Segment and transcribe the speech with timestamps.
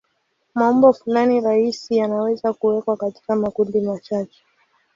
[0.55, 4.39] Maumbo fulani rahisi yanaweza kuwekwa katika makundi machache.